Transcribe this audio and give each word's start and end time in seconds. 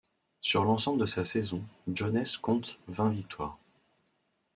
Sur 0.39 0.63
l'ensemble 0.63 0.99
de 0.99 1.05
sa 1.05 1.23
saison, 1.23 1.61
Jones 1.87 2.23
compte 2.41 2.79
vingt 2.87 3.11
victoires. 3.11 3.59